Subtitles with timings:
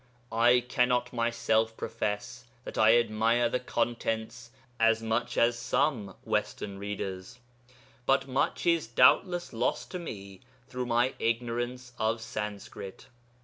[0.31, 7.37] I cannot myself profess that I admire the contents as much as some Western readers,
[8.07, 13.09] but much is doubtless lost to me through my ignorance of Sanskrit.